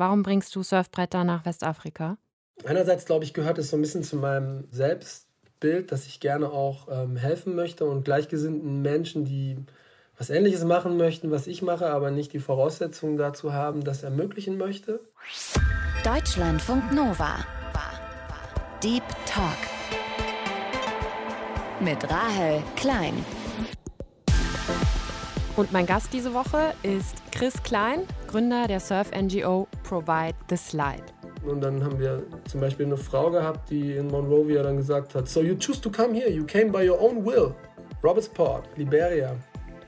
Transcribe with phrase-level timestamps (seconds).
[0.00, 2.16] Warum bringst du Surfbretter nach Westafrika?
[2.64, 6.88] Einerseits, glaube ich, gehört es so ein bisschen zu meinem Selbstbild, dass ich gerne auch
[6.90, 9.58] ähm, helfen möchte und gleichgesinnten Menschen, die
[10.16, 14.56] was Ähnliches machen möchten, was ich mache, aber nicht die Voraussetzungen dazu haben, das ermöglichen
[14.56, 15.00] möchte.
[16.02, 17.44] Deutschlandfunk Nova.
[18.82, 19.58] Deep Talk.
[21.78, 23.22] Mit Rahel Klein.
[25.56, 31.02] Und mein Gast diese Woche ist Chris Klein, Gründer der Surf-NGO Provide the Slide.
[31.44, 35.28] Und dann haben wir zum Beispiel eine Frau gehabt, die in Monrovia dann gesagt hat,
[35.28, 37.52] so you choose to come here, you came by your own will.
[38.04, 39.34] Robertsport, Liberia,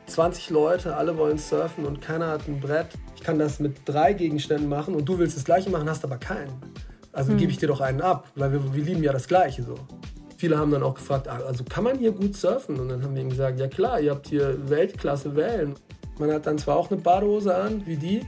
[0.06, 2.88] 20 Leute, alle wollen surfen und keiner hat ein Brett.
[3.14, 6.16] Ich kann das mit drei Gegenständen machen und du willst das gleiche machen, hast aber
[6.16, 6.52] keinen.
[7.12, 7.38] Also hm.
[7.38, 9.76] gebe ich dir doch einen ab, weil wir, wir lieben ja das gleiche so.
[10.36, 12.80] Viele haben dann auch gefragt, ah, also kann man hier gut surfen?
[12.80, 15.76] Und dann haben wir ihnen gesagt, ja klar, ihr habt hier Weltklasse Wellen.
[16.22, 18.24] Man hat dann zwar auch eine Badehose an, wie die,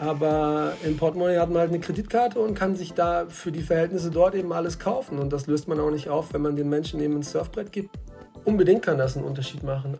[0.00, 4.10] aber in Portemonnaie hat man halt eine Kreditkarte und kann sich da für die Verhältnisse
[4.10, 5.20] dort eben alles kaufen.
[5.20, 7.96] Und das löst man auch nicht auf, wenn man den Menschen eben ein Surfbrett gibt.
[8.44, 9.98] Unbedingt kann das einen Unterschied machen.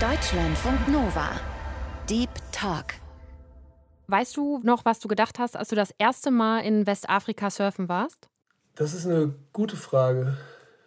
[0.00, 1.30] Deutschlandfunk Nova.
[2.10, 2.94] Deep Talk.
[4.08, 7.88] Weißt du noch, was du gedacht hast, als du das erste Mal in Westafrika surfen
[7.88, 8.28] warst?
[8.74, 10.36] Das ist eine gute Frage.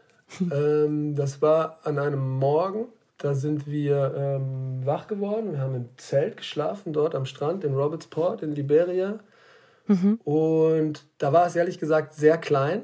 [0.51, 2.87] ähm, das war an einem Morgen.
[3.21, 5.51] Da sind wir ähm, wach geworden.
[5.51, 9.19] Wir haben im Zelt geschlafen, dort am Strand in Robertsport in Liberia.
[9.85, 10.19] Mhm.
[10.23, 12.81] Und da war es ehrlich gesagt sehr klein.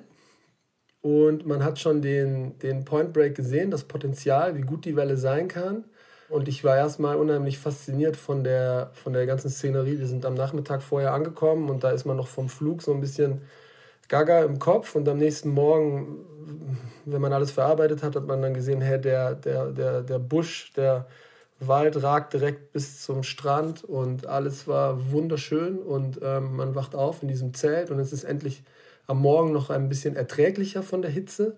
[1.02, 5.18] Und man hat schon den, den Point Break gesehen, das Potenzial, wie gut die Welle
[5.18, 5.86] sein kann.
[6.30, 9.98] Und ich war erstmal unheimlich fasziniert von der, von der ganzen Szenerie.
[9.98, 13.02] Wir sind am Nachmittag vorher angekommen und da ist man noch vom Flug so ein
[13.02, 13.42] bisschen
[14.08, 14.96] gaga im Kopf.
[14.96, 16.26] Und am nächsten Morgen,
[17.06, 20.74] wenn man alles verarbeitet hat, hat man dann gesehen, hey, der, der, der, der Busch,
[20.76, 21.08] der
[21.60, 25.80] Wald ragt direkt bis zum Strand und alles war wunderschön.
[25.80, 28.64] Und ähm, man wacht auf in diesem Zelt und es ist endlich
[29.08, 31.58] am Morgen noch ein bisschen erträglicher von der Hitze.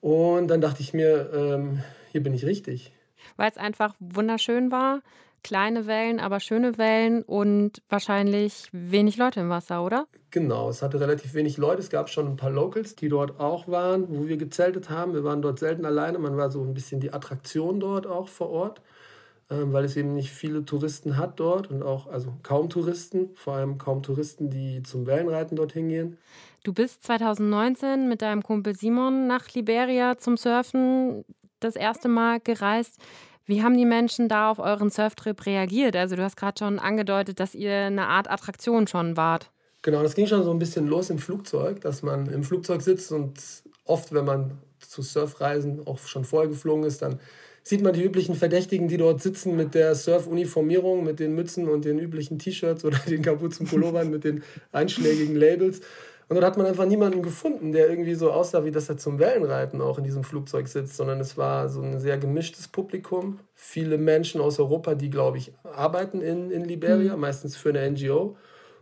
[0.00, 2.92] Und dann dachte ich mir, ähm, hier bin ich richtig
[3.36, 5.02] weil es einfach wunderschön war.
[5.42, 10.06] Kleine Wellen, aber schöne Wellen und wahrscheinlich wenig Leute im Wasser, oder?
[10.30, 11.80] Genau, es hatte relativ wenig Leute.
[11.80, 15.14] Es gab schon ein paar Locals, die dort auch waren, wo wir gezeltet haben.
[15.14, 16.18] Wir waren dort selten alleine.
[16.18, 18.80] Man war so ein bisschen die Attraktion dort auch vor Ort,
[19.50, 23.54] ähm, weil es eben nicht viele Touristen hat dort und auch, also kaum Touristen, vor
[23.54, 26.18] allem kaum Touristen, die zum Wellenreiten dorthin gehen.
[26.64, 31.24] Du bist 2019 mit deinem Kumpel Simon nach Liberia zum Surfen
[31.58, 32.98] das erste Mal gereist.
[33.46, 35.96] Wie haben die Menschen da auf euren Surftrip reagiert?
[35.96, 39.50] Also du hast gerade schon angedeutet, dass ihr eine Art Attraktion schon wart.
[39.82, 43.10] Genau, das ging schon so ein bisschen los im Flugzeug, dass man im Flugzeug sitzt
[43.10, 43.34] und
[43.84, 47.18] oft, wenn man zu Surfreisen auch schon vorher geflogen ist, dann
[47.64, 51.84] sieht man die üblichen Verdächtigen, die dort sitzen mit der Surf-Uniformierung, mit den Mützen und
[51.84, 54.42] den üblichen T-Shirts oder den Kapuzenpullovern mit den
[54.72, 55.80] einschlägigen Labels.
[56.28, 59.18] Und dort hat man einfach niemanden gefunden, der irgendwie so aussah, wie dass er zum
[59.18, 63.40] Wellenreiten auch in diesem Flugzeug sitzt, sondern es war so ein sehr gemischtes Publikum.
[63.54, 67.20] Viele Menschen aus Europa, die, glaube ich, arbeiten in, in Liberia, mhm.
[67.20, 68.36] meistens für eine NGO.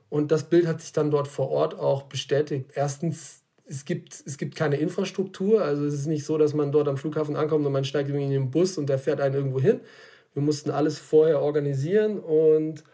[0.08, 2.70] Und das Bild hat sich dann dort vor Ort auch bestätigt.
[2.74, 5.62] Erstens, es gibt, es gibt keine Infrastruktur.
[5.62, 8.26] Also es ist nicht so, dass man dort am Flughafen ankommt und man steigt irgendwie
[8.26, 9.80] in den Bus und der fährt einen irgendwo hin.
[10.34, 12.84] Wir mussten alles vorher organisieren und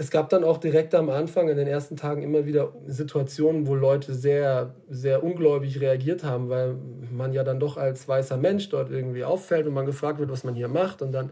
[0.00, 3.74] es gab dann auch direkt am Anfang, in den ersten Tagen, immer wieder Situationen, wo
[3.74, 6.74] Leute sehr, sehr ungläubig reagiert haben, weil
[7.12, 10.42] man ja dann doch als weißer Mensch dort irgendwie auffällt und man gefragt wird, was
[10.42, 11.02] man hier macht.
[11.02, 11.28] Und dann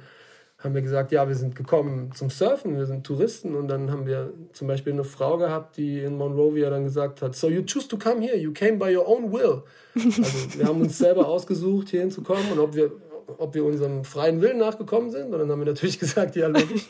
[0.59, 3.55] haben wir gesagt, ja, wir sind gekommen zum Surfen, wir sind Touristen.
[3.55, 7.35] Und dann haben wir zum Beispiel eine Frau gehabt, die in Monrovia dann gesagt hat,
[7.35, 9.62] so you choose to come here, you came by your own will.
[9.95, 12.93] Also wir haben uns selber ausgesucht, hier hinzukommen und ob wir,
[13.39, 15.33] ob wir unserem freien Willen nachgekommen sind.
[15.33, 16.89] Und dann haben wir natürlich gesagt, ja, logisch.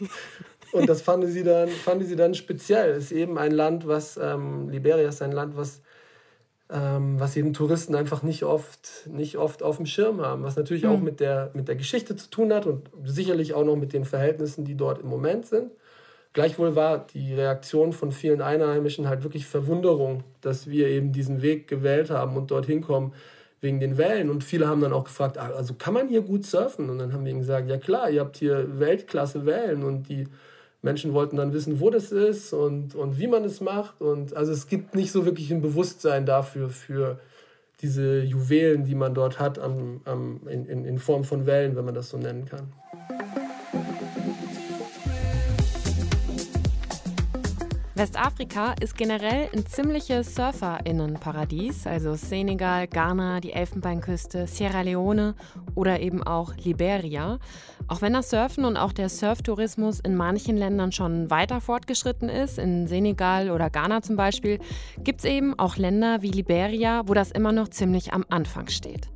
[0.79, 2.91] Und das fanden sie dann, fanden sie dann speziell.
[2.91, 5.83] Es ist eben ein Land, was, ähm, Liberia ist ein Land, was,
[6.71, 10.43] ähm, was eben Touristen einfach nicht oft, nicht oft auf dem Schirm haben.
[10.43, 10.91] Was natürlich mhm.
[10.91, 14.05] auch mit der, mit der Geschichte zu tun hat und sicherlich auch noch mit den
[14.05, 15.71] Verhältnissen, die dort im Moment sind.
[16.35, 21.69] Gleichwohl war die Reaktion von vielen Einheimischen halt wirklich Verwunderung, dass wir eben diesen Weg
[21.69, 23.13] gewählt haben und dorthin kommen
[23.61, 24.31] wegen den Wellen.
[24.31, 26.91] Und viele haben dann auch gefragt, ah, also kann man hier gut surfen?
[26.91, 30.29] Und dann haben wir ihnen gesagt, ja klar, ihr habt hier Weltklasse Wellen und die
[30.83, 34.01] Menschen wollten dann wissen, wo das ist und, und wie man es macht.
[34.01, 37.19] Und also es gibt nicht so wirklich ein Bewusstsein dafür, für
[37.81, 41.85] diese Juwelen, die man dort hat, am, am, in, in, in Form von Wellen, wenn
[41.85, 42.73] man das so nennen kann.
[47.99, 55.35] Westafrika ist generell ein ziemliches Surferinnenparadies, also Senegal, Ghana, die Elfenbeinküste, Sierra Leone
[55.75, 57.41] oder eben auch Liberia.
[57.89, 62.61] Auch wenn das Surfen und auch der Surftourismus in manchen Ländern schon weiter fortgeschritten ist,
[62.61, 64.61] in Senegal oder Ghana zum Beispiel,
[65.03, 69.09] gibt es eben auch Länder wie Liberia, wo das immer noch ziemlich am Anfang steht.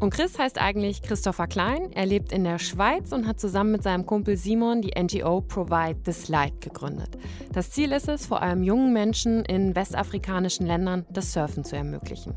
[0.00, 1.92] Und Chris heißt eigentlich Christopher Klein.
[1.92, 6.00] Er lebt in der Schweiz und hat zusammen mit seinem Kumpel Simon die NGO Provide
[6.04, 7.16] the Slide gegründet.
[7.52, 12.34] Das Ziel ist es, vor allem jungen Menschen in westafrikanischen Ländern das Surfen zu ermöglichen.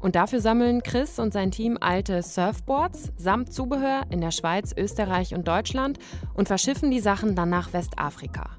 [0.00, 5.34] Und dafür sammeln Chris und sein Team alte Surfboards samt Zubehör in der Schweiz, Österreich
[5.34, 5.98] und Deutschland
[6.34, 8.58] und verschiffen die Sachen dann nach Westafrika.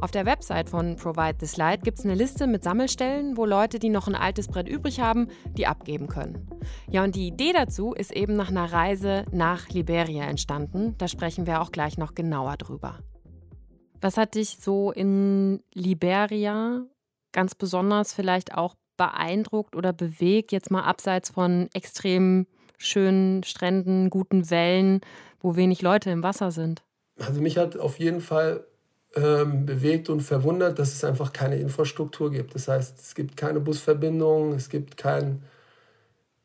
[0.00, 3.78] Auf der Website von Provide This Light gibt es eine Liste mit Sammelstellen, wo Leute,
[3.78, 6.48] die noch ein altes Brett übrig haben, die abgeben können.
[6.90, 10.94] Ja, und die Idee dazu ist eben nach einer Reise nach Liberia entstanden.
[10.98, 12.98] Da sprechen wir auch gleich noch genauer drüber.
[14.00, 16.82] Was hat dich so in Liberia
[17.32, 22.46] ganz besonders vielleicht auch beeindruckt oder bewegt, jetzt mal abseits von extrem
[22.78, 25.00] schönen Stränden, guten Wellen,
[25.40, 26.82] wo wenig Leute im Wasser sind?
[27.18, 28.66] Also mich hat auf jeden Fall
[29.16, 32.54] ähm, bewegt und verwundert, dass es einfach keine Infrastruktur gibt.
[32.54, 35.42] Das heißt, es gibt keine Busverbindung, es gibt kein,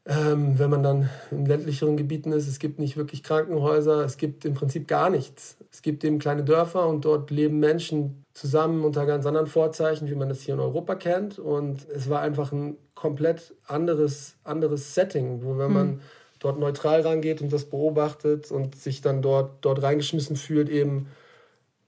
[0.07, 4.45] ähm, wenn man dann in ländlicheren Gebieten ist, es gibt nicht wirklich Krankenhäuser, es gibt
[4.45, 5.57] im Prinzip gar nichts.
[5.71, 10.15] Es gibt eben kleine Dörfer und dort leben Menschen zusammen unter ganz anderen Vorzeichen, wie
[10.15, 11.38] man das hier in Europa kennt.
[11.38, 16.00] Und es war einfach ein komplett anderes, anderes Setting, wo wenn man hm.
[16.39, 21.07] dort neutral rangeht und das beobachtet und sich dann dort, dort reingeschmissen fühlt, eben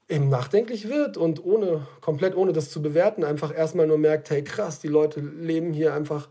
[0.08, 4.42] eben nachdenklich wird und ohne, komplett ohne das zu bewerten, einfach erstmal nur merkt, hey
[4.42, 6.28] krass, die Leute leben hier einfach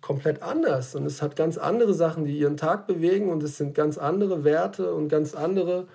[0.00, 3.74] komplett anders und es hat ganz andere Sachen, die ihren Tag bewegen und es sind
[3.74, 5.86] ganz andere Werte und ganz andere,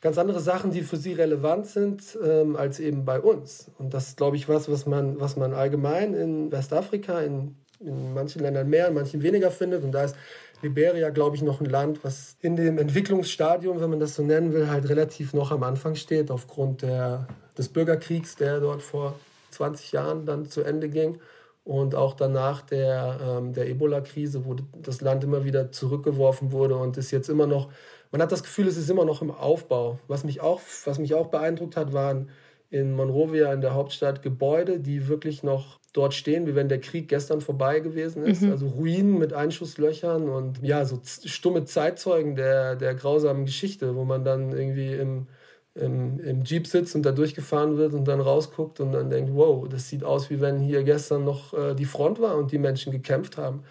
[0.00, 3.70] ganz andere Sachen, die für sie relevant sind, ähm, als eben bei uns.
[3.78, 8.12] Und das ist, glaube ich, was, was man, was man allgemein in Westafrika, in, in
[8.12, 9.84] manchen Ländern mehr, in manchen weniger findet.
[9.84, 10.16] Und da ist
[10.62, 14.52] Liberia, glaube ich, noch ein Land, was in dem Entwicklungsstadium, wenn man das so nennen
[14.52, 17.26] will, halt relativ noch am Anfang steht, aufgrund der,
[17.56, 19.14] des Bürgerkriegs, der dort vor
[19.50, 21.18] 20 Jahren dann zu Ende ging.
[21.64, 26.96] Und auch danach der, ähm, der Ebola-Krise, wo das Land immer wieder zurückgeworfen wurde und
[26.96, 27.68] ist jetzt immer noch,
[28.10, 29.98] man hat das Gefühl, es ist immer noch im Aufbau.
[30.08, 32.28] Was mich auch, was mich auch beeindruckt hat, waren
[32.70, 37.08] in Monrovia, in der Hauptstadt, Gebäude, die wirklich noch dort stehen, wie wenn der Krieg
[37.08, 38.42] gestern vorbei gewesen ist.
[38.42, 38.52] Mhm.
[38.52, 44.24] Also Ruinen mit Einschusslöchern und ja, so stumme Zeitzeugen der, der grausamen Geschichte, wo man
[44.24, 45.26] dann irgendwie im,
[45.74, 49.68] im, im Jeep sitzt und da durchgefahren wird und dann rausguckt und dann denkt, wow,
[49.68, 52.92] das sieht aus, wie wenn hier gestern noch äh, die Front war und die Menschen
[52.92, 53.64] gekämpft haben.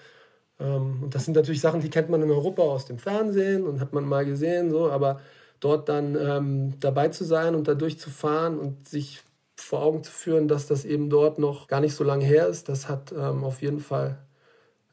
[0.59, 3.79] Ähm, und das sind natürlich Sachen, die kennt man in Europa aus dem Fernsehen und
[3.79, 5.21] hat man mal gesehen, so, aber
[5.59, 9.23] dort dann ähm, dabei zu sein und da durchzufahren und sich
[9.55, 12.69] vor Augen zu führen, dass das eben dort noch gar nicht so lange her ist,
[12.69, 14.17] das hat ähm, auf jeden Fall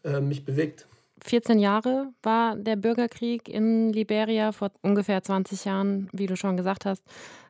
[0.04, 0.86] äh, mich bewegt.
[1.26, 6.84] 14 Jahre war der Bürgerkrieg in Liberia, vor ungefähr 20 Jahren, wie du schon gesagt
[6.84, 7.02] hast,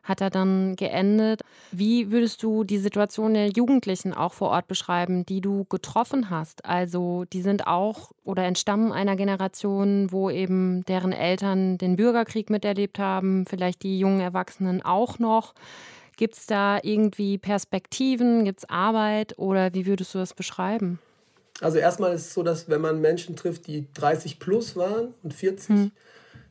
[0.03, 1.41] hat er dann geendet.
[1.71, 6.65] Wie würdest du die Situation der Jugendlichen auch vor Ort beschreiben, die du getroffen hast?
[6.65, 12.99] Also die sind auch oder entstammen einer Generation, wo eben deren Eltern den Bürgerkrieg miterlebt
[12.99, 15.53] haben, vielleicht die jungen Erwachsenen auch noch.
[16.15, 20.99] Gibt es da irgendwie Perspektiven, gibt es Arbeit oder wie würdest du das beschreiben?
[21.61, 25.33] Also erstmal ist es so, dass wenn man Menschen trifft, die 30 plus waren und
[25.33, 25.91] 40, hm.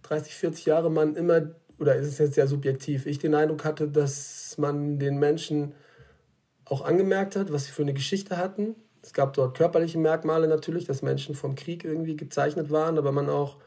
[0.02, 3.88] 30, 40 Jahre, man immer, oder ist es jetzt sehr subjektiv, ich den Eindruck hatte,
[3.88, 5.74] dass man den Menschen
[6.64, 8.74] auch angemerkt hat, was sie für eine Geschichte hatten.
[9.02, 13.28] Es gab dort körperliche Merkmale natürlich, dass Menschen vom Krieg irgendwie gezeichnet waren, aber man
[13.28, 13.58] auch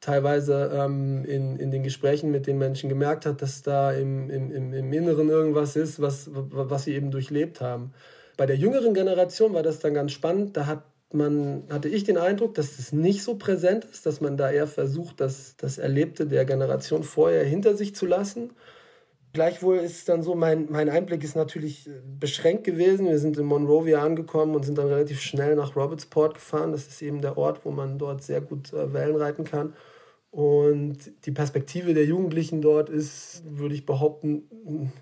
[0.00, 4.74] teilweise ähm, in, in den Gesprächen mit den Menschen gemerkt hat, dass da im, im,
[4.74, 7.94] im Inneren irgendwas ist, was, was sie eben durchlebt haben.
[8.36, 10.56] Bei der jüngeren Generation war das dann ganz spannend.
[10.56, 14.36] Da hat man, hatte ich den Eindruck, dass es nicht so präsent ist, dass man
[14.36, 18.50] da eher versucht, das, das Erlebte der Generation vorher hinter sich zu lassen.
[19.32, 23.06] Gleichwohl ist es dann so, mein, mein Einblick ist natürlich beschränkt gewesen.
[23.06, 26.70] Wir sind in Monrovia angekommen und sind dann relativ schnell nach Robertsport gefahren.
[26.70, 29.74] Das ist eben der Ort, wo man dort sehr gut äh, Wellen reiten kann.
[30.30, 34.92] Und die Perspektive der Jugendlichen dort ist, würde ich behaupten,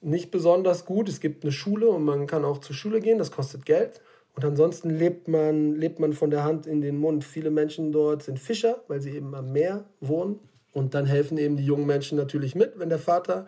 [0.00, 1.08] nicht besonders gut.
[1.08, 4.00] Es gibt eine Schule und man kann auch zur Schule gehen, das kostet Geld.
[4.34, 7.24] Und ansonsten lebt man, lebt man von der Hand in den Mund.
[7.24, 10.38] Viele Menschen dort sind Fischer, weil sie eben am Meer wohnen.
[10.72, 13.46] Und dann helfen eben die jungen Menschen natürlich mit, wenn der Vater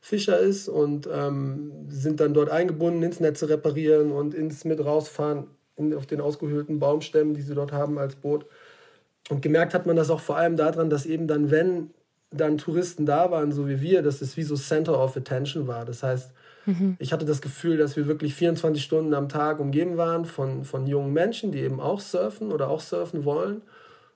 [0.00, 5.46] Fischer ist und ähm, sind dann dort eingebunden, ins Netze reparieren und ins mit rausfahren
[5.76, 8.46] in, auf den ausgehöhlten Baumstämmen, die sie dort haben als Boot.
[9.30, 11.90] Und gemerkt hat man das auch vor allem daran, dass eben dann, wenn
[12.32, 15.84] dann Touristen da waren, so wie wir, dass es wie so Center of Attention war.
[15.84, 16.30] Das heißt,
[16.66, 16.96] Mhm.
[16.98, 20.86] Ich hatte das Gefühl, dass wir wirklich 24 Stunden am Tag umgeben waren von, von
[20.86, 23.62] jungen Menschen, die eben auch surfen oder auch surfen wollen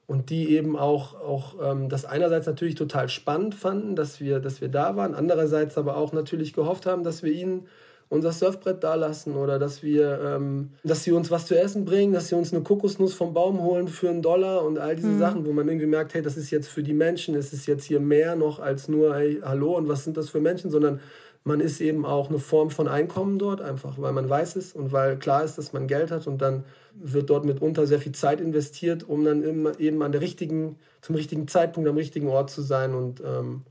[0.07, 4.61] und die eben auch, auch ähm, das einerseits natürlich total spannend fanden, dass wir, dass
[4.61, 7.67] wir da waren, andererseits aber auch natürlich gehofft haben, dass wir ihnen
[8.09, 12.13] unser Surfbrett da lassen oder dass wir, ähm, dass sie uns was zu essen bringen,
[12.13, 15.19] dass sie uns eine Kokosnuss vom Baum holen für einen Dollar und all diese mhm.
[15.19, 17.85] Sachen, wo man irgendwie merkt, hey, das ist jetzt für die Menschen, es ist jetzt
[17.85, 21.01] hier mehr noch als nur, hey, hallo und was sind das für Menschen, sondern
[21.43, 24.93] man ist eben auch eine Form von Einkommen dort, einfach weil man weiß es und
[24.93, 28.41] weil klar ist, dass man Geld hat und dann wird dort mitunter sehr viel Zeit
[28.41, 29.43] investiert, um dann
[29.79, 33.63] eben an der richtigen, zum richtigen Zeitpunkt am richtigen Ort zu sein und ähm,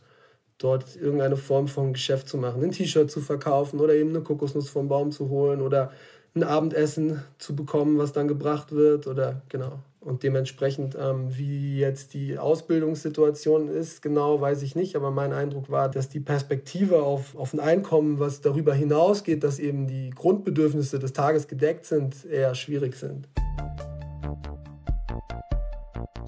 [0.58, 4.70] dort irgendeine Form von Geschäft zu machen, ein T-Shirt zu verkaufen oder eben eine Kokosnuss
[4.70, 5.92] vom Baum zu holen oder
[6.36, 9.80] ein Abendessen zu bekommen, was dann gebracht wird oder genau.
[10.06, 14.96] Und dementsprechend, ähm, wie jetzt die Ausbildungssituation ist, genau weiß ich nicht.
[14.96, 19.58] Aber mein Eindruck war, dass die Perspektive auf, auf ein Einkommen, was darüber hinausgeht, dass
[19.58, 23.28] eben die Grundbedürfnisse des Tages gedeckt sind, eher schwierig sind.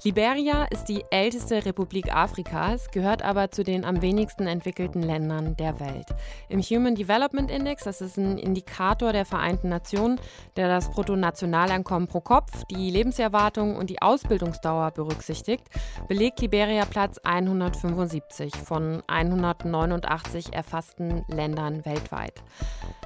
[0.04, 5.80] Liberia ist die älteste Republik Afrikas, gehört aber zu den am wenigsten entwickelten Ländern der
[5.80, 6.06] Welt.
[6.48, 10.20] Im Human Development Index, das ist ein Indikator der Vereinten Nationen,
[10.56, 15.66] der das Bruttonationaleinkommen pro Kopf, die Lebenserwartung und die Ausbildungsdauer berücksichtigt,
[16.06, 22.44] belegt Liberia Platz 175 von 189 erfassten Ländern weltweit.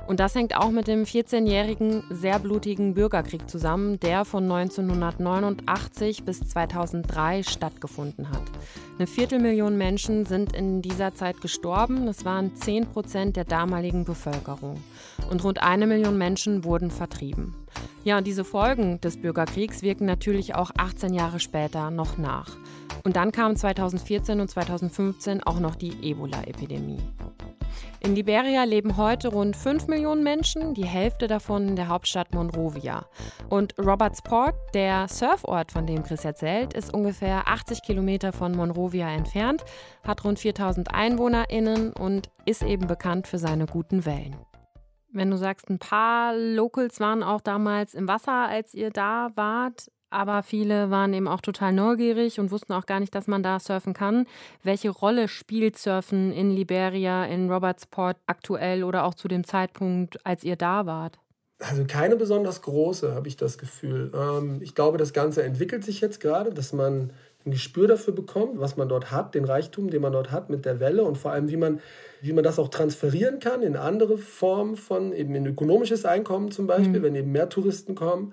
[0.06, 6.40] Und das hängt auch mit dem 14-jährigen, sehr blutigen Bürgerkrieg zusammen, der von 1989 bis
[6.86, 8.42] 2003 stattgefunden hat.
[8.98, 12.06] Eine Viertelmillion Menschen sind in dieser Zeit gestorben.
[12.06, 14.82] Das waren 10 Prozent der damaligen Bevölkerung.
[15.30, 17.54] Und rund eine Million Menschen wurden vertrieben.
[18.04, 22.56] Ja, und diese Folgen des Bürgerkriegs wirken natürlich auch 18 Jahre später noch nach.
[23.04, 27.00] Und dann kam 2014 und 2015 auch noch die Ebola-Epidemie.
[28.04, 33.06] In Liberia leben heute rund 5 Millionen Menschen, die Hälfte davon in der Hauptstadt Monrovia.
[33.48, 39.64] Und Robertsport, der Surfort, von dem Chris erzählt, ist ungefähr 80 Kilometer von Monrovia entfernt,
[40.02, 44.34] hat rund 4000 EinwohnerInnen und ist eben bekannt für seine guten Wellen.
[45.12, 49.92] Wenn du sagst, ein paar Locals waren auch damals im Wasser, als ihr da wart,
[50.12, 53.58] aber viele waren eben auch total neugierig und wussten auch gar nicht, dass man da
[53.58, 54.26] surfen kann.
[54.62, 60.44] Welche Rolle spielt Surfen in Liberia, in Robertsport aktuell oder auch zu dem Zeitpunkt, als
[60.44, 61.18] ihr da wart?
[61.58, 64.10] Also keine besonders große, habe ich das Gefühl.
[64.14, 67.12] Ähm, ich glaube, das Ganze entwickelt sich jetzt gerade, dass man
[67.44, 70.64] ein Gespür dafür bekommt, was man dort hat, den Reichtum, den man dort hat mit
[70.64, 71.80] der Welle und vor allem, wie man,
[72.20, 76.66] wie man das auch transferieren kann in andere Formen von eben in ökonomisches Einkommen zum
[76.66, 77.02] Beispiel, mhm.
[77.02, 78.32] wenn eben mehr Touristen kommen.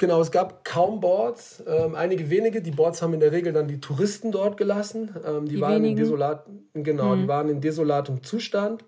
[0.00, 2.62] Genau, es gab kaum Boards, ähm, einige wenige.
[2.62, 5.14] Die Boards haben in der Regel dann die Touristen dort gelassen.
[5.26, 7.20] Ähm, die, die, waren in desolat, genau, mhm.
[7.20, 8.82] die waren in desolatem Zustand,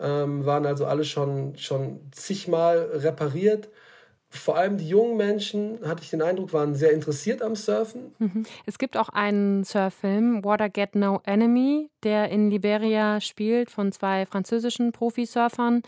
[0.00, 3.68] ähm, waren also alle schon, schon zigmal repariert.
[4.28, 8.12] Vor allem die jungen Menschen, hatte ich den Eindruck, waren sehr interessiert am Surfen.
[8.18, 8.42] Mhm.
[8.66, 14.26] Es gibt auch einen Surffilm, Water Get No Enemy, der in Liberia spielt von zwei
[14.26, 15.82] französischen Profisurfern.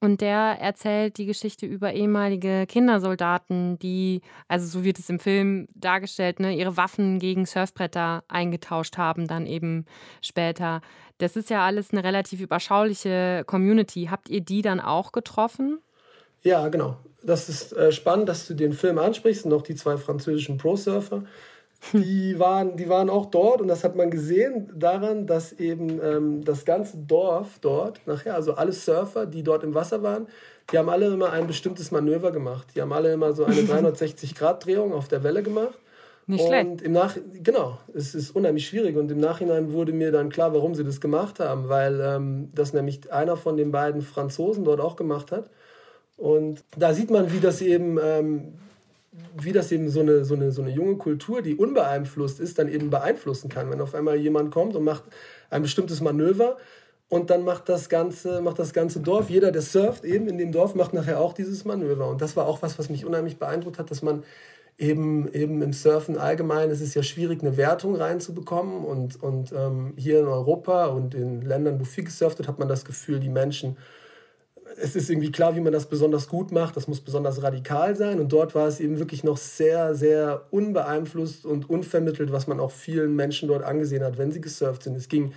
[0.00, 5.66] Und der erzählt die Geschichte über ehemalige Kindersoldaten, die, also so wird es im Film
[5.74, 9.86] dargestellt, ne, ihre Waffen gegen Surfbretter eingetauscht haben, dann eben
[10.22, 10.82] später.
[11.18, 14.06] Das ist ja alles eine relativ überschauliche Community.
[14.08, 15.80] Habt ihr die dann auch getroffen?
[16.42, 16.96] Ja, genau.
[17.24, 21.24] Das ist äh, spannend, dass du den Film ansprichst und auch die zwei französischen Pro-Surfer
[21.92, 26.44] die waren, die waren auch dort und das hat man gesehen daran, dass eben ähm,
[26.44, 30.26] das ganze Dorf dort, nachher, also alle Surfer, die dort im Wasser waren,
[30.72, 32.68] die haben alle immer ein bestimmtes Manöver gemacht.
[32.74, 35.78] Die haben alle immer so eine 360-Grad-Drehung auf der Welle gemacht.
[36.26, 36.68] Nicht schlecht.
[36.68, 38.96] Und im Nach genau, es ist unheimlich schwierig.
[38.96, 42.74] Und im Nachhinein wurde mir dann klar, warum sie das gemacht haben, weil ähm, das
[42.74, 45.48] nämlich einer von den beiden Franzosen dort auch gemacht hat.
[46.18, 48.58] Und da sieht man, wie das eben ähm,
[49.40, 52.68] wie das eben so eine, so, eine, so eine junge Kultur, die unbeeinflusst ist, dann
[52.68, 53.70] eben beeinflussen kann.
[53.70, 55.04] Wenn auf einmal jemand kommt und macht
[55.50, 56.56] ein bestimmtes Manöver
[57.08, 60.52] und dann macht das ganze, macht das ganze Dorf, jeder, der surft eben in dem
[60.52, 62.08] Dorf, macht nachher auch dieses Manöver.
[62.08, 64.24] Und das war auch was, was mich unheimlich beeindruckt hat, dass man
[64.76, 68.84] eben, eben im Surfen allgemein, es ist ja schwierig, eine Wertung reinzubekommen.
[68.84, 72.68] Und, und ähm, hier in Europa und in Ländern, wo viel gesurft wird, hat man
[72.68, 73.76] das Gefühl, die Menschen
[74.80, 76.76] es ist irgendwie klar, wie man das besonders gut macht.
[76.76, 78.20] Das muss besonders radikal sein.
[78.20, 82.70] Und dort war es eben wirklich noch sehr, sehr unbeeinflusst und unvermittelt, was man auch
[82.70, 84.96] vielen Menschen dort angesehen hat, wenn sie gesurft sind.
[84.96, 85.32] Es ging,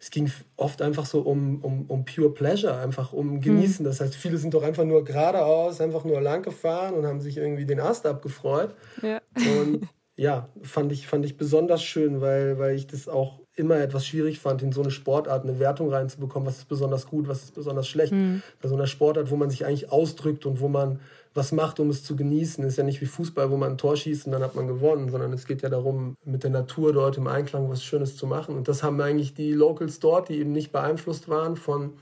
[0.00, 3.84] es ging oft einfach so um, um, um pure Pleasure, einfach um Genießen.
[3.84, 3.88] Mhm.
[3.88, 7.36] Das heißt, viele sind doch einfach nur geradeaus, einfach nur lang gefahren und haben sich
[7.36, 8.74] irgendwie den Ast abgefreut.
[9.02, 9.20] Ja.
[9.36, 14.06] Und ja, fand ich, fand ich besonders schön, weil, weil ich das auch immer etwas
[14.06, 17.54] schwierig fand, in so eine Sportart eine Wertung reinzubekommen, was ist besonders gut, was ist
[17.54, 18.12] besonders schlecht.
[18.12, 18.42] Mhm.
[18.62, 21.00] Bei so einer Sportart, wo man sich eigentlich ausdrückt und wo man
[21.34, 22.64] was macht, um es zu genießen.
[22.64, 25.08] Ist ja nicht wie Fußball, wo man ein Tor schießt und dann hat man gewonnen,
[25.08, 28.56] sondern es geht ja darum, mit der Natur dort im Einklang was Schönes zu machen.
[28.56, 31.92] Und das haben eigentlich die Locals dort, die eben nicht beeinflusst waren von,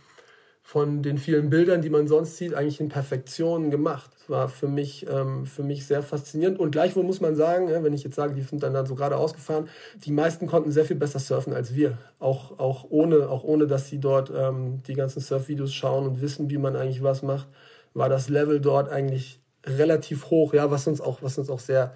[0.67, 4.11] von den vielen Bildern, die man sonst sieht, eigentlich in Perfektion gemacht.
[4.19, 6.59] Das war für mich, ähm, für mich sehr faszinierend.
[6.59, 9.17] Und gleichwohl muss man sagen, wenn ich jetzt sage, die sind dann, dann so gerade
[9.17, 9.69] ausgefahren,
[10.05, 11.99] die meisten konnten sehr viel besser surfen als wir.
[12.19, 16.51] Auch, auch, ohne, auch ohne, dass sie dort ähm, die ganzen Surfvideos schauen und wissen,
[16.51, 17.47] wie man eigentlich was macht
[17.97, 21.95] war das Level dort eigentlich relativ hoch, ja, was uns auch, was uns auch sehr,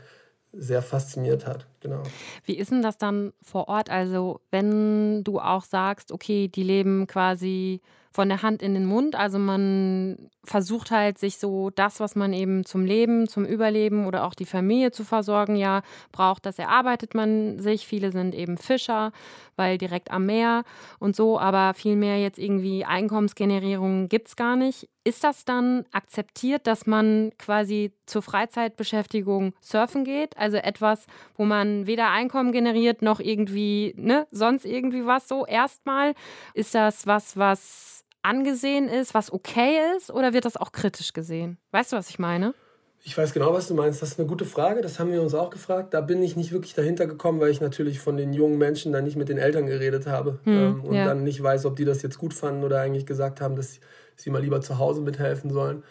[0.52, 1.66] sehr fasziniert hat.
[1.80, 2.02] Genau.
[2.44, 3.90] Wie ist denn das dann vor Ort?
[3.90, 7.80] Also, wenn du auch sagst, okay, die leben quasi
[8.12, 9.14] von der Hand in den Mund.
[9.14, 14.24] Also man versucht halt, sich so das, was man eben zum Leben, zum Überleben oder
[14.24, 17.86] auch die Familie zu versorgen, ja, braucht, das erarbeitet man sich.
[17.86, 19.12] Viele sind eben Fischer,
[19.60, 20.64] weil direkt am Meer
[20.98, 24.88] und so, aber viel mehr jetzt irgendwie Einkommensgenerierung gibt es gar nicht.
[25.04, 30.34] Ist das dann akzeptiert, dass man quasi zur Freizeitbeschäftigung surfen geht?
[30.38, 36.14] Also etwas, wo man weder Einkommen generiert noch irgendwie, ne, sonst irgendwie was so erstmal?
[36.54, 41.58] Ist das was, was angesehen ist, was okay ist, oder wird das auch kritisch gesehen?
[41.70, 42.54] Weißt du, was ich meine?
[43.02, 44.02] Ich weiß genau, was du meinst.
[44.02, 44.82] Das ist eine gute Frage.
[44.82, 45.94] Das haben wir uns auch gefragt.
[45.94, 49.04] Da bin ich nicht wirklich dahinter gekommen, weil ich natürlich von den jungen Menschen dann
[49.04, 51.06] nicht mit den Eltern geredet habe hm, ähm, und ja.
[51.06, 53.80] dann nicht weiß, ob die das jetzt gut fanden oder eigentlich gesagt haben, dass
[54.16, 55.82] sie mal lieber zu Hause mithelfen sollen.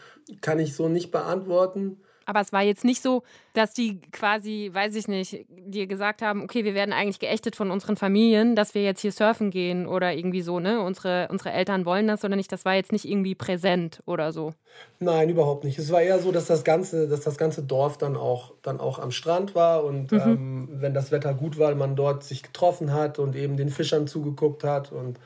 [0.42, 1.98] Kann ich so nicht beantworten.
[2.30, 3.24] Aber es war jetzt nicht so,
[3.56, 7.72] dass die quasi, weiß ich nicht, dir gesagt haben, okay, wir werden eigentlich geächtet von
[7.72, 10.80] unseren Familien, dass wir jetzt hier surfen gehen oder irgendwie so, ne?
[10.80, 12.52] Unsere, unsere Eltern wollen das oder nicht.
[12.52, 14.54] Das war jetzt nicht irgendwie präsent oder so.
[15.00, 15.80] Nein, überhaupt nicht.
[15.80, 19.00] Es war eher so, dass das ganze, dass das ganze Dorf dann auch, dann auch
[19.00, 20.20] am Strand war und mhm.
[20.20, 24.06] ähm, wenn das Wetter gut war, man dort sich getroffen hat und eben den Fischern
[24.06, 25.20] zugeguckt hat und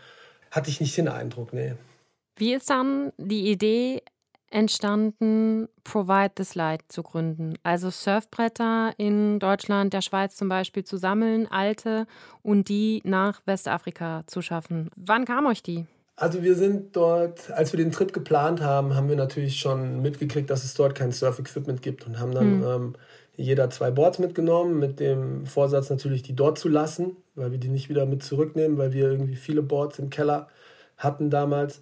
[0.52, 1.74] hatte ich nicht den Eindruck, nee.
[2.38, 4.04] Wie ist dann die Idee
[4.54, 7.56] entstanden, Provide This Light zu gründen.
[7.64, 12.06] Also Surfbretter in Deutschland, der Schweiz zum Beispiel zu sammeln, alte
[12.42, 14.90] und die nach Westafrika zu schaffen.
[14.96, 15.86] Wann kam euch die?
[16.16, 20.50] Also wir sind dort, als wir den Trip geplant haben, haben wir natürlich schon mitgekriegt,
[20.50, 22.64] dass es dort kein Surf-Equipment gibt und haben dann hm.
[22.64, 22.94] ähm,
[23.36, 27.70] jeder zwei Boards mitgenommen, mit dem Vorsatz natürlich, die dort zu lassen, weil wir die
[27.70, 30.48] nicht wieder mit zurücknehmen, weil wir irgendwie viele Boards im Keller
[30.98, 31.82] hatten damals.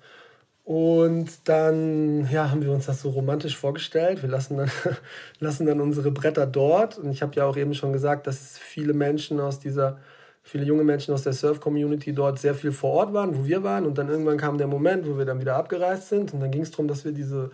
[0.64, 4.22] Und dann ja, haben wir uns das so romantisch vorgestellt.
[4.22, 4.72] Wir lassen dann,
[5.40, 6.98] lassen dann unsere Bretter dort.
[6.98, 10.00] Und ich habe ja auch eben schon gesagt, dass viele Menschen aus dieser,
[10.44, 13.86] viele junge Menschen aus der Surf-Community dort sehr viel vor Ort waren, wo wir waren.
[13.86, 16.34] Und dann irgendwann kam der Moment, wo wir dann wieder abgereist sind.
[16.34, 17.50] Und dann ging es darum, dass wir diese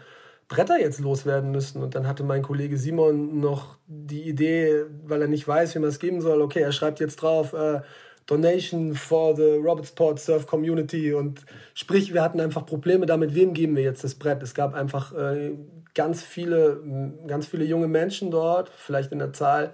[0.50, 1.82] Bretter jetzt loswerden müssen.
[1.82, 5.90] Und dann hatte mein Kollege Simon noch die Idee, weil er nicht weiß, wie man
[5.90, 7.82] es geben soll, okay, er schreibt jetzt drauf, äh,
[8.28, 11.42] Donation for the Robertsport Surf Community und
[11.74, 14.44] sprich, wir hatten einfach Probleme damit, wem geben wir jetzt das Brett.
[14.44, 15.56] Es gab einfach äh,
[15.96, 16.82] ganz viele,
[17.26, 19.74] ganz viele junge Menschen dort, vielleicht in der Zahl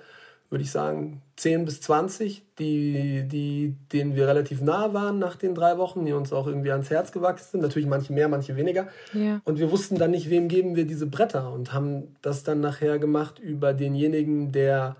[0.53, 5.55] würde ich sagen 10 bis 20, die, die, denen wir relativ nah waren nach den
[5.55, 7.61] drei Wochen, die uns auch irgendwie ans Herz gewachsen sind.
[7.61, 8.87] Natürlich manche mehr, manche weniger.
[9.13, 9.41] Ja.
[9.45, 12.99] Und wir wussten dann nicht, wem geben wir diese Bretter und haben das dann nachher
[12.99, 14.95] gemacht über denjenigen, der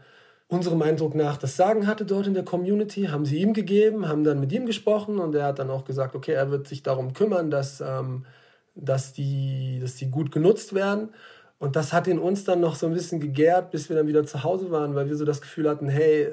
[0.47, 4.23] unserem Eindruck nach das Sagen hatte dort in der Community, haben sie ihm gegeben, haben
[4.23, 7.13] dann mit ihm gesprochen und er hat dann auch gesagt, okay, er wird sich darum
[7.13, 8.25] kümmern, dass, ähm,
[8.75, 11.09] dass, die, dass die gut genutzt werden.
[11.59, 14.25] Und das hat in uns dann noch so ein bisschen gegärt, bis wir dann wieder
[14.25, 16.27] zu Hause waren, weil wir so das Gefühl hatten, hey,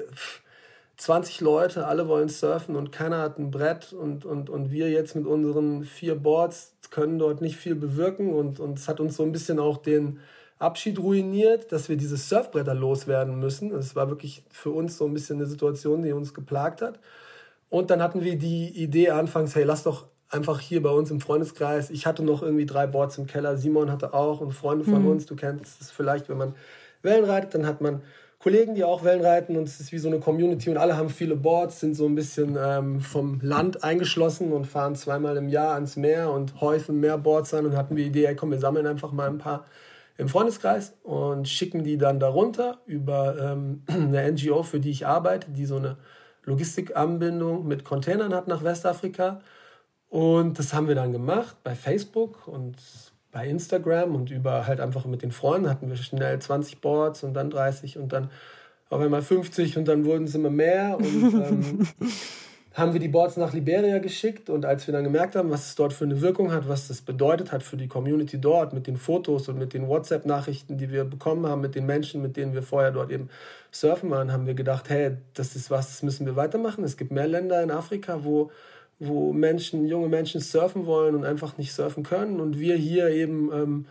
[0.97, 5.15] 20 Leute, alle wollen surfen und keiner hat ein Brett und, und, und wir jetzt
[5.15, 9.23] mit unseren vier Boards können dort nicht viel bewirken und, und es hat uns so
[9.23, 10.19] ein bisschen auch den,
[10.61, 13.73] Abschied ruiniert, dass wir diese Surfbretter loswerden müssen.
[13.73, 16.99] Es war wirklich für uns so ein bisschen eine Situation, die uns geplagt hat.
[17.69, 21.19] Und dann hatten wir die Idee anfangs, hey, lass doch einfach hier bei uns im
[21.19, 21.89] Freundeskreis.
[21.89, 25.09] Ich hatte noch irgendwie drei Boards im Keller, Simon hatte auch und Freunde von mhm.
[25.09, 25.25] uns.
[25.25, 26.55] Du kennst es vielleicht, wenn man
[27.01, 28.01] Wellen reitet, dann hat man
[28.39, 31.09] Kollegen, die auch Wellen reiten und es ist wie so eine Community und alle haben
[31.09, 35.75] viele Boards, sind so ein bisschen ähm, vom Land eingeschlossen und fahren zweimal im Jahr
[35.75, 38.59] ans Meer und häufen mehr Boards an und hatten wir die Idee, hey, komm, wir
[38.59, 39.65] sammeln einfach mal ein paar
[40.17, 45.51] im Freundeskreis und schicken die dann darunter über ähm, eine NGO, für die ich arbeite,
[45.51, 45.97] die so eine
[46.43, 49.41] Logistikanbindung mit Containern hat nach Westafrika.
[50.09, 52.75] Und das haben wir dann gemacht bei Facebook und
[53.31, 57.33] bei Instagram und über halt einfach mit den Freunden hatten wir schnell 20 Boards und
[57.33, 58.29] dann 30 und dann
[58.89, 60.97] auf einmal 50 und dann wurden es immer mehr.
[60.97, 61.87] Und ähm,
[62.73, 65.75] haben wir die Boards nach Liberia geschickt und als wir dann gemerkt haben, was es
[65.75, 68.95] dort für eine Wirkung hat, was das bedeutet hat für die Community dort, mit den
[68.95, 72.63] Fotos und mit den WhatsApp-Nachrichten, die wir bekommen haben, mit den Menschen, mit denen wir
[72.63, 73.29] vorher dort eben
[73.71, 76.85] surfen waren, haben wir gedacht, hey, das ist was, das müssen wir weitermachen.
[76.85, 78.51] Es gibt mehr Länder in Afrika, wo,
[78.99, 82.39] wo Menschen, junge Menschen surfen wollen und einfach nicht surfen können.
[82.39, 83.85] Und wir hier eben ähm,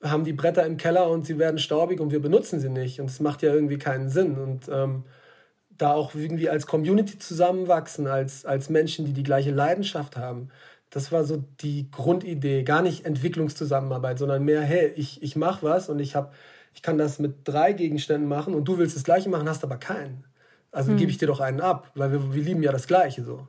[0.00, 3.00] haben die Bretter im Keller und sie werden staubig und wir benutzen sie nicht.
[3.00, 4.38] Und es macht ja irgendwie keinen Sinn.
[4.38, 5.02] Und ähm,
[5.82, 10.48] da auch irgendwie als Community zusammenwachsen, als, als Menschen, die die gleiche Leidenschaft haben.
[10.90, 15.88] Das war so die Grundidee, gar nicht Entwicklungszusammenarbeit, sondern mehr, hey, ich, ich mache was
[15.88, 16.34] und ich, hab,
[16.74, 19.76] ich kann das mit drei Gegenständen machen und du willst das Gleiche machen, hast aber
[19.76, 20.24] keinen.
[20.70, 20.98] Also hm.
[20.98, 23.48] gebe ich dir doch einen ab, weil wir, wir lieben ja das Gleiche so.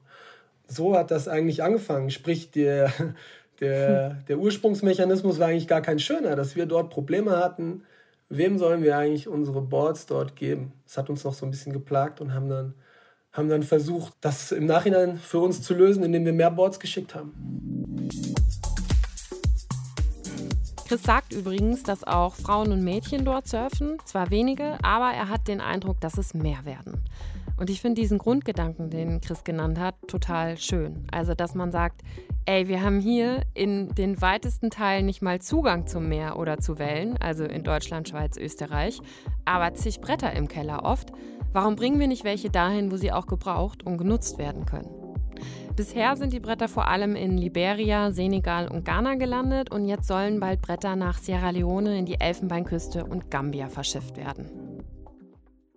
[0.67, 2.09] So hat das eigentlich angefangen.
[2.09, 2.91] Sprich, der,
[3.59, 7.83] der, der Ursprungsmechanismus war eigentlich gar kein schöner, dass wir dort Probleme hatten,
[8.37, 10.73] wem sollen wir eigentlich unsere Boards dort geben?
[10.85, 12.73] Das hat uns noch so ein bisschen geplagt und haben dann,
[13.31, 17.15] haben dann versucht, das im Nachhinein für uns zu lösen, indem wir mehr Boards geschickt
[17.15, 18.09] haben.
[20.87, 23.97] Chris sagt übrigens, dass auch Frauen und Mädchen dort surfen.
[24.05, 27.03] Zwar wenige, aber er hat den Eindruck, dass es mehr werden.
[27.57, 31.07] Und ich finde diesen Grundgedanken, den Chris genannt hat, total schön.
[31.11, 32.01] Also, dass man sagt,
[32.45, 36.79] ey, wir haben hier in den weitesten Teilen nicht mal Zugang zum Meer oder zu
[36.79, 38.99] Wellen, also in Deutschland, Schweiz, Österreich,
[39.45, 41.11] aber zig Bretter im Keller oft.
[41.51, 44.89] Warum bringen wir nicht welche dahin, wo sie auch gebraucht und genutzt werden können?
[45.75, 50.39] Bisher sind die Bretter vor allem in Liberia, Senegal und Ghana gelandet und jetzt sollen
[50.39, 54.51] bald Bretter nach Sierra Leone in die Elfenbeinküste und Gambia verschifft werden.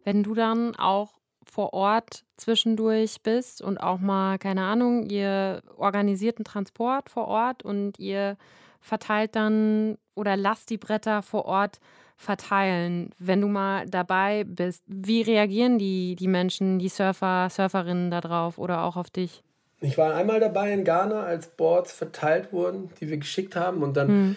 [0.05, 1.15] Wenn du dann auch
[1.57, 7.99] vor Ort zwischendurch bist und auch mal, keine Ahnung, ihr organisierten Transport vor Ort und
[7.99, 8.37] ihr
[8.83, 11.81] verteilt dann oder lasst die Bretter vor Ort
[12.19, 14.85] verteilen, wenn du mal dabei bist.
[14.87, 19.42] Wie reagieren die, die Menschen, die Surfer, Surferinnen darauf oder auch auf dich?
[19.81, 23.83] Ich war einmal dabei in Ghana, als Boards verteilt wurden, die wir geschickt haben.
[23.83, 24.37] Und dann hm.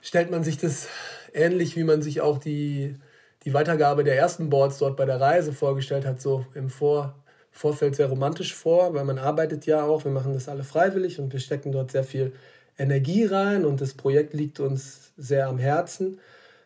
[0.00, 0.88] stellt man sich das
[1.34, 2.96] ähnlich, wie man sich auch die
[3.44, 7.14] die Weitergabe der ersten Boards dort bei der Reise vorgestellt hat, so im Vor
[7.52, 11.32] Vorfeld sehr romantisch vor, weil man arbeitet ja auch, wir machen das alle freiwillig und
[11.32, 12.32] wir stecken dort sehr viel
[12.78, 16.18] Energie rein und das Projekt liegt uns sehr am Herzen.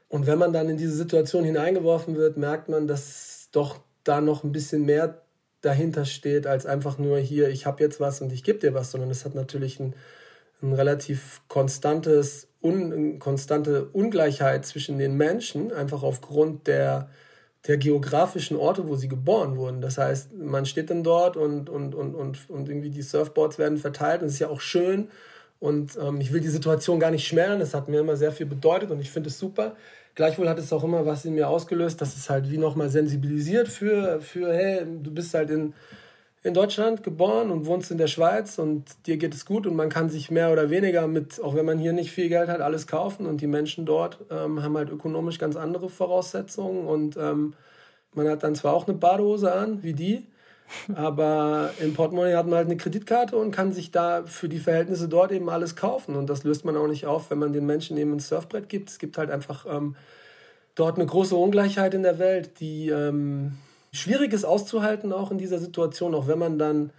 [0.09, 4.45] Und wenn man dann in diese Situation hineingeworfen wird, merkt man, dass doch da noch
[4.45, 5.21] ein bisschen mehr
[5.61, 8.93] dahinter steht, als einfach nur hier, ich habe jetzt was und ich gebe dir was,
[8.93, 9.95] sondern es hat natürlich ein,
[10.63, 17.09] ein relativ konstantes un, konstante Ungleichheit zwischen den Menschen, einfach aufgrund der,
[17.67, 19.81] der geografischen Orte, wo sie geboren wurden.
[19.81, 23.79] Das heißt, man steht dann dort und, und, und, und, und irgendwie die Surfboards werden
[23.79, 25.09] verteilt und es ist ja auch schön.
[25.59, 28.47] Und ähm, ich will die Situation gar nicht schmälern, das hat mir immer sehr viel
[28.47, 29.75] bedeutet und ich finde es super.
[30.15, 33.69] Gleichwohl hat es auch immer was in mir ausgelöst, dass es halt wie nochmal sensibilisiert
[33.69, 35.75] für, für, hey, du bist halt in
[36.47, 39.89] in Deutschland geboren und wohnst in der Schweiz und dir geht es gut und man
[39.89, 42.87] kann sich mehr oder weniger mit, auch wenn man hier nicht viel Geld hat, alles
[42.87, 47.55] kaufen und die Menschen dort ähm, haben halt ökonomisch ganz andere Voraussetzungen und ähm,
[48.15, 50.29] man hat dann zwar auch eine Badehose an, wie die,
[50.95, 55.09] aber im Portemonnaie hat man halt eine Kreditkarte und kann sich da für die Verhältnisse
[55.09, 57.97] dort eben alles kaufen und das löst man auch nicht auf, wenn man den Menschen
[57.97, 58.89] eben ein Surfbrett gibt.
[58.91, 59.97] Es gibt halt einfach ähm,
[60.77, 63.59] dort eine große Ungleichheit in der Welt, die ähm,
[63.97, 66.91] schwierig ist auszuhalten auch in dieser Situation, auch wenn man dann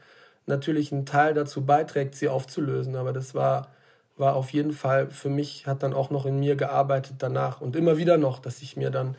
[0.46, 2.96] natürlich einen Teil dazu beiträgt, sie aufzulösen.
[2.96, 3.68] Aber das war,
[4.16, 7.76] war auf jeden Fall für mich, hat dann auch noch in mir gearbeitet danach und
[7.76, 9.16] immer wieder noch, dass ich mir dann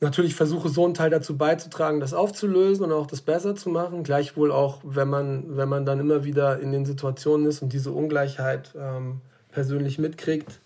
[0.00, 4.04] natürlich versuche, so einen Teil dazu beizutragen, das aufzulösen und auch das besser zu machen.
[4.04, 7.90] Gleichwohl auch, wenn man, wenn man dann immer wieder in den Situationen ist und diese
[7.90, 10.60] Ungleichheit ähm, persönlich mitkriegt,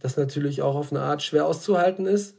[0.00, 2.36] das natürlich auch auf eine Art schwer auszuhalten ist.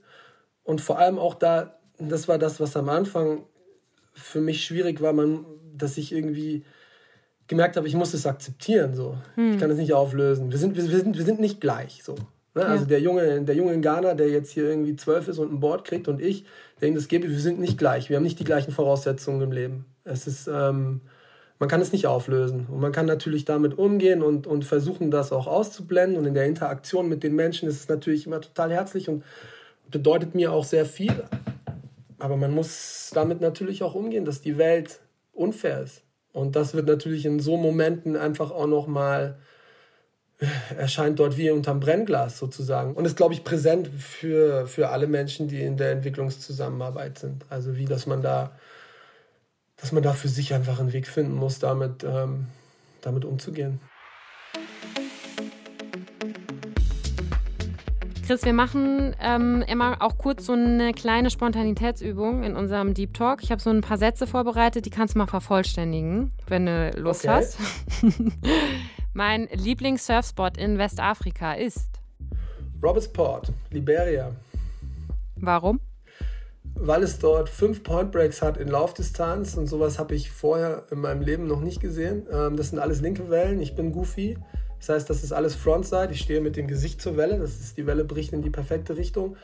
[0.64, 3.44] Und vor allem auch da das war das, was am Anfang
[4.14, 6.64] für mich schwierig war, man, dass ich irgendwie
[7.48, 8.96] gemerkt habe, ich muss es akzeptieren.
[8.96, 9.18] So.
[9.36, 9.54] Hm.
[9.54, 10.52] Ich kann es nicht auflösen.
[10.52, 12.02] Wir sind, wir, wir, sind, wir sind nicht gleich.
[12.04, 12.16] So.
[12.56, 12.62] Ne?
[12.62, 12.68] Ja.
[12.68, 15.60] Also der Junge, der Junge in Ghana, der jetzt hier irgendwie zwölf ist und ein
[15.60, 16.46] Board kriegt und ich,
[16.82, 18.10] der ihm das gebe, wir sind nicht gleich.
[18.10, 19.86] Wir haben nicht die gleichen Voraussetzungen im Leben.
[20.04, 21.02] Es ist, ähm,
[21.60, 22.68] man kann es nicht auflösen.
[22.70, 26.18] Und man kann natürlich damit umgehen und, und versuchen, das auch auszublenden.
[26.18, 29.24] Und in der Interaktion mit den Menschen ist es natürlich immer total herzlich und
[29.92, 31.24] bedeutet mir auch sehr viel.
[32.20, 35.00] Aber man muss damit natürlich auch umgehen, dass die Welt
[35.34, 36.04] unfair ist.
[36.32, 39.38] Und das wird natürlich in so Momenten einfach auch nochmal
[40.40, 40.48] äh,
[40.78, 42.94] erscheint dort wie unterm Brennglas sozusagen.
[42.94, 47.46] Und ist, glaube ich, präsent für, für alle Menschen, die in der Entwicklungszusammenarbeit sind.
[47.50, 48.52] Also wie, dass man da,
[49.78, 52.48] dass man da für sich einfach einen Weg finden muss, damit, ähm,
[53.02, 53.80] damit umzugehen.
[58.26, 63.44] Chris, wir machen ähm, immer auch kurz so eine kleine Spontanitätsübung in unserem Deep Talk.
[63.44, 67.24] Ich habe so ein paar Sätze vorbereitet, die kannst du mal vervollständigen, wenn du Lust
[67.24, 67.36] okay.
[67.36, 67.60] hast.
[69.14, 71.88] mein Lieblings-Surfspot in Westafrika ist?
[72.82, 74.32] Roberts Port, Liberia.
[75.36, 75.80] Warum?
[76.74, 81.00] Weil es dort fünf Point Breaks hat in Laufdistanz und sowas habe ich vorher in
[81.00, 82.26] meinem Leben noch nicht gesehen.
[82.32, 83.62] Ähm, das sind alles linke Wellen.
[83.62, 84.36] Ich bin Goofy.
[84.86, 86.10] Das heißt, das ist alles Frontside.
[86.12, 87.40] Ich stehe mit dem Gesicht zur Welle.
[87.40, 89.36] Das ist, die Welle bricht in die perfekte Richtung.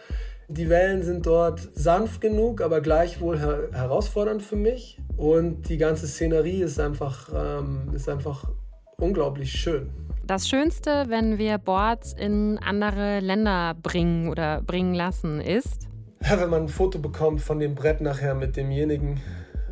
[0.49, 4.99] Die Wellen sind dort sanft genug, aber gleichwohl her herausfordernd für mich.
[5.17, 8.49] Und die ganze Szenerie ist einfach, ähm, ist einfach
[8.97, 9.89] unglaublich schön.
[10.27, 15.87] Das Schönste, wenn wir Boards in andere Länder bringen oder bringen lassen, ist?
[16.21, 19.19] Ja, wenn man ein Foto bekommt von dem Brett nachher mit demjenigen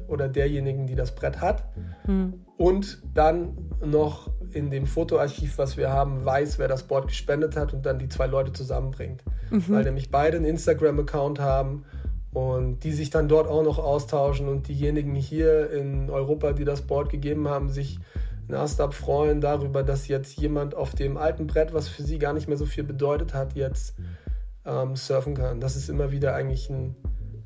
[0.09, 1.63] oder derjenigen, die das Brett hat.
[2.05, 2.45] Hm.
[2.57, 7.73] Und dann noch in dem Fotoarchiv, was wir haben, weiß, wer das Board gespendet hat
[7.73, 9.23] und dann die zwei Leute zusammenbringt.
[9.49, 9.63] Mhm.
[9.69, 11.85] Weil nämlich beide einen Instagram-Account haben
[12.31, 16.81] und die sich dann dort auch noch austauschen und diejenigen hier in Europa, die das
[16.81, 17.99] Board gegeben haben, sich
[18.47, 22.47] Nasdaq freuen darüber, dass jetzt jemand auf dem alten Brett, was für sie gar nicht
[22.47, 23.95] mehr so viel bedeutet hat, jetzt
[24.65, 25.59] ähm, surfen kann.
[25.59, 26.95] Das ist immer wieder eigentlich ein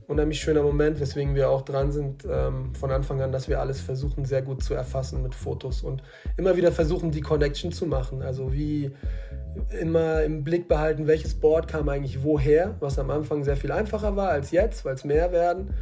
[0.08, 3.82] unheimlich schöner Moment, weswegen wir auch dran sind ähm, von Anfang an, dass wir alles
[3.82, 6.04] versuchen sehr gut zu erfassen mit Fotos und
[6.38, 8.22] immer wieder versuchen, die Connection zu machen.
[8.22, 8.92] Also wie
[9.80, 14.16] immer im Blick behalten, welches Board kam eigentlich woher, was am Anfang sehr viel einfacher
[14.16, 15.74] war als jetzt, weil es mehr werden.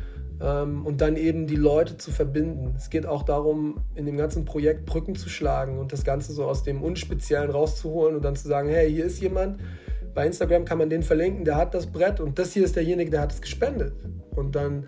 [0.42, 2.74] Ähm, und dann eben die Leute zu verbinden.
[2.78, 6.46] Es geht auch darum, in dem ganzen Projekt Brücken zu schlagen und das Ganze so
[6.46, 9.60] aus dem Unspeziellen rauszuholen und dann zu sagen, hey, hier ist jemand,
[10.14, 13.12] bei Instagram kann man den verlinken, der hat das Brett und das hier ist derjenige,
[13.12, 13.94] der hat es gespendet.
[14.36, 14.86] Und dann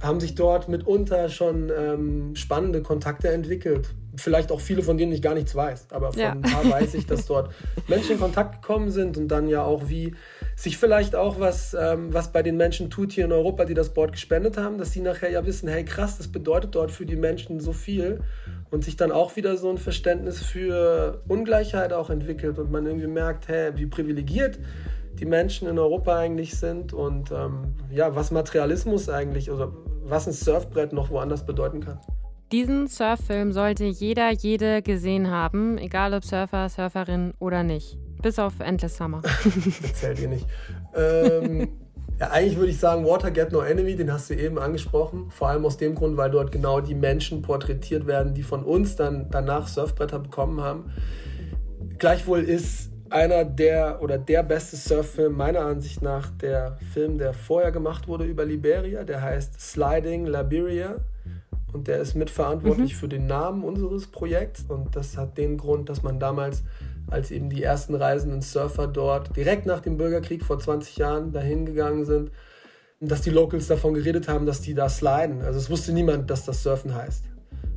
[0.00, 3.88] haben sich dort mitunter schon ähm, spannende Kontakte entwickelt.
[4.16, 5.88] Vielleicht auch viele, von denen ich gar nichts weiß.
[5.90, 6.32] Aber von ja.
[6.32, 7.52] ein paar weiß ich, dass dort
[7.88, 10.14] Menschen in Kontakt gekommen sind und dann ja auch wie
[10.64, 13.94] sich vielleicht auch was, ähm, was bei den Menschen tut hier in Europa, die das
[13.94, 17.16] Board gespendet haben, dass sie nachher ja wissen, hey krass, das bedeutet dort für die
[17.16, 18.22] Menschen so viel
[18.70, 23.06] und sich dann auch wieder so ein Verständnis für Ungleichheit auch entwickelt und man irgendwie
[23.06, 24.58] merkt, hey, wie privilegiert
[25.12, 29.70] die Menschen in Europa eigentlich sind und ähm, ja, was Materialismus eigentlich oder
[30.02, 32.00] was ein Surfbrett noch woanders bedeuten kann.
[32.52, 37.98] Diesen Surffilm sollte jeder, jede gesehen haben, egal ob Surfer, Surferin oder nicht.
[38.24, 39.20] Bis auf Endless Summer.
[39.82, 40.46] Erzählt ihr nicht.
[40.96, 41.68] Ähm,
[42.18, 45.30] ja, eigentlich würde ich sagen, Water Get No Enemy, den hast du eben angesprochen.
[45.30, 48.96] Vor allem aus dem Grund, weil dort genau die Menschen porträtiert werden, die von uns
[48.96, 50.90] dann danach Surfbretter bekommen haben.
[51.98, 57.72] Gleichwohl ist einer der oder der beste Surffilm meiner Ansicht nach der Film, der vorher
[57.72, 59.04] gemacht wurde über Liberia.
[59.04, 60.96] Der heißt Sliding Liberia
[61.74, 62.96] und der ist mitverantwortlich mhm.
[62.96, 64.64] für den Namen unseres Projekts.
[64.66, 66.62] Und das hat den Grund, dass man damals,
[67.10, 71.66] als eben die ersten reisenden Surfer dort direkt nach dem Bürgerkrieg vor 20 Jahren dahin
[71.66, 72.30] gegangen sind,
[73.00, 75.42] dass die Locals davon geredet haben, dass die da sliden.
[75.42, 77.24] Also es wusste niemand, dass das Surfen heißt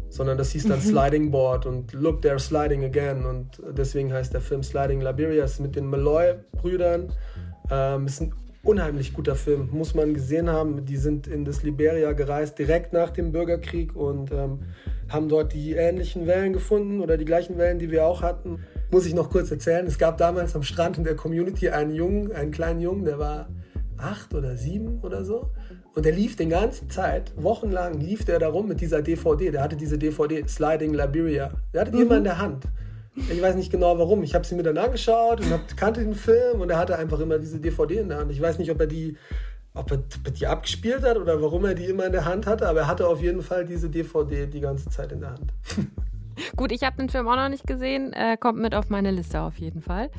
[0.10, 0.84] sondern das hieß dann mhm.
[0.84, 3.26] Sliding Board und Look, they're sliding again.
[3.26, 5.44] Und deswegen heißt der Film Sliding Liberia.
[5.44, 7.14] Ist mit den Malloy-Brüdern.
[7.70, 10.86] Ähm, ist ein unheimlich guter Film, muss man gesehen haben.
[10.86, 14.60] Die sind in das Liberia gereist, direkt nach dem Bürgerkrieg und ähm,
[15.10, 18.66] haben dort die ähnlichen Wellen gefunden oder die gleichen Wellen, die wir auch hatten.
[18.90, 19.86] Muss ich noch kurz erzählen.
[19.86, 23.50] Es gab damals am Strand in der Community einen Jungen, einen kleinen Jungen, der war
[23.98, 25.50] acht oder sieben oder so.
[25.94, 29.52] Und der lief die ganze Zeit, wochenlang lief der da rum mit dieser DVD.
[29.52, 31.52] Der hatte diese DVD, Sliding Liberia.
[31.74, 32.04] Der hatte die mhm.
[32.04, 32.66] immer in der Hand.
[33.16, 34.22] Ich weiß nicht genau warum.
[34.22, 37.20] Ich habe sie mir dann angeschaut und hab, kannte den Film und er hatte einfach
[37.20, 38.32] immer diese DVD in der Hand.
[38.32, 39.18] Ich weiß nicht, ob er die,
[39.74, 39.98] ob er
[40.32, 43.08] die abgespielt hat oder warum er die immer in der Hand hatte, aber er hatte
[43.08, 45.52] auf jeden Fall diese DVD die ganze Zeit in der Hand.
[46.56, 48.14] Gut, ich habe den Film auch noch nicht gesehen.
[48.14, 50.10] Äh, kommt mit auf meine Liste auf jeden Fall.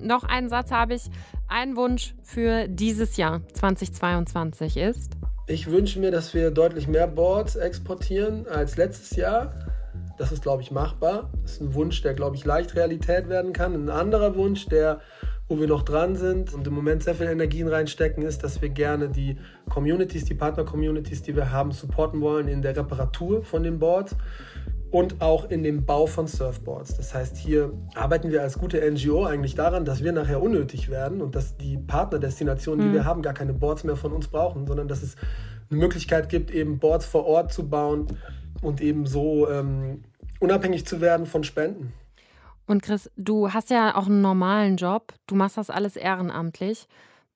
[0.00, 1.02] Noch einen Satz habe ich.
[1.48, 5.12] Ein Wunsch für dieses Jahr 2022 ist.
[5.46, 9.52] Ich wünsche mir, dass wir deutlich mehr Boards exportieren als letztes Jahr.
[10.18, 11.30] Das ist, glaube ich, machbar.
[11.42, 13.74] Das ist ein Wunsch, der, glaube ich, leicht Realität werden kann.
[13.74, 15.00] Ein anderer Wunsch, der,
[15.48, 18.68] wo wir noch dran sind und im Moment sehr viel Energien reinstecken, ist, dass wir
[18.68, 19.36] gerne die
[19.68, 24.14] Communities, die Partner-Communities, die wir haben, supporten wollen in der Reparatur von den Boards
[24.92, 26.98] und auch in dem Bau von Surfboards.
[26.98, 31.22] Das heißt, hier arbeiten wir als gute NGO eigentlich daran, dass wir nachher unnötig werden
[31.22, 32.94] und dass die Partnerdestinationen, die mhm.
[32.94, 35.16] wir haben, gar keine Boards mehr von uns brauchen, sondern dass es
[35.70, 38.18] eine Möglichkeit gibt, eben Boards vor Ort zu bauen
[38.60, 40.04] und eben so ähm,
[40.40, 41.94] unabhängig zu werden von Spenden.
[42.66, 46.86] Und Chris, du hast ja auch einen normalen Job, du machst das alles ehrenamtlich.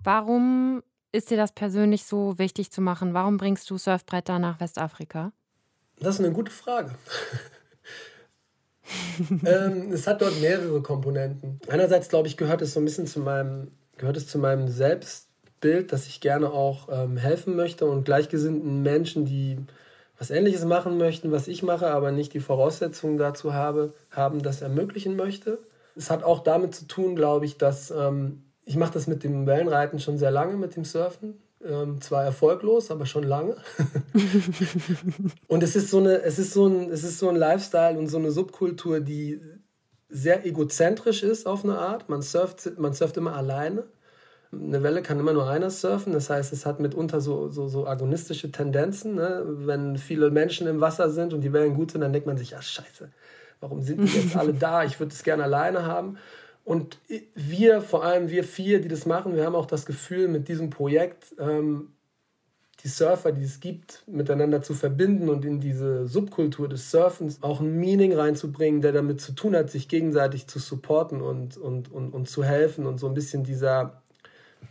[0.05, 3.15] Warum ist dir das persönlich so wichtig zu machen?
[3.15, 5.33] Warum bringst du Surfbretter nach Westafrika?
[5.99, 6.93] Das ist eine gute Frage.
[9.45, 11.61] ähm, es hat dort mehrere Komponenten.
[11.69, 15.93] Einerseits, glaube ich, gehört es so ein bisschen zu meinem gehört es zu meinem Selbstbild,
[15.93, 19.59] dass ich gerne auch ähm, helfen möchte und gleichgesinnten Menschen, die
[20.19, 24.63] was Ähnliches machen möchten, was ich mache, aber nicht die Voraussetzungen dazu habe, haben, das
[24.63, 25.59] ermöglichen möchte.
[25.95, 29.47] Es hat auch damit zu tun, glaube ich, dass ähm, ich mache das mit dem
[29.47, 31.41] Wellenreiten schon sehr lange, mit dem Surfen.
[31.65, 33.57] Ähm, zwar erfolglos, aber schon lange.
[35.49, 38.09] und es ist, so eine, es, ist so ein, es ist so ein Lifestyle und
[38.09, 39.41] so eine Subkultur, die
[40.09, 42.09] sehr egozentrisch ist auf eine Art.
[42.09, 43.85] Man surft, man surft immer alleine.
[44.53, 47.87] Eine Welle kann immer nur einer surfen, das heißt, es hat mitunter so, so, so
[47.87, 49.15] agonistische Tendenzen.
[49.17, 49.43] Ne?
[49.45, 52.51] Wenn viele Menschen im Wasser sind und die Wellen gut sind, dann denkt man sich,
[52.51, 53.11] ja scheiße,
[53.61, 54.85] warum sind die jetzt alle da?
[54.85, 56.17] Ich würde es gerne alleine haben.
[56.67, 56.99] Und
[57.37, 60.69] wir, vor allem wir vier, die das machen, wir haben auch das Gefühl, mit diesem
[60.69, 61.93] Projekt ähm,
[62.83, 67.61] die Surfer, die es gibt, miteinander zu verbinden und in diese Subkultur des Surfens auch
[67.61, 72.13] ein Meaning reinzubringen, der damit zu tun hat, sich gegenseitig zu supporten und, und, und,
[72.13, 74.03] und zu helfen und so ein bisschen dieser,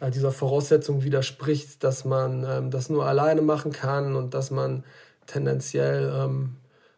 [0.02, 4.84] äh, dieser Voraussetzung widerspricht, dass man ähm, das nur alleine machen kann und dass man
[5.28, 6.58] tendenziell ähm,